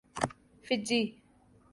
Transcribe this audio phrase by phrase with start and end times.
[0.65, 1.01] Fiji